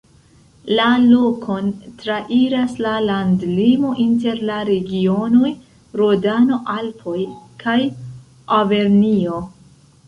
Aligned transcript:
La 0.77 0.85
lokon 1.01 1.67
trairas 1.99 2.73
la 2.85 2.93
landlimo 3.09 3.91
inter 4.07 4.43
la 4.51 4.57
regionoj 4.73 5.53
Rodano-Alpoj 6.03 7.21
kaj 7.67 7.79
Aŭvernjo. 8.61 9.43